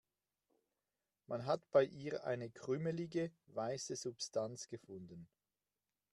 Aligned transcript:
Man 1.27 1.45
hat 1.45 1.69
bei 1.69 1.83
ihr 1.85 2.23
eine 2.25 2.49
krümelige, 2.49 3.31
weiße 3.49 3.95
Substanz 3.95 4.67
gefunden. 4.67 5.27